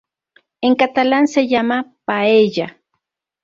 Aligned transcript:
En 0.61 0.73
catalán 0.73 1.27
se 1.27 1.47
llama 1.47 1.93
paella. 2.05 2.79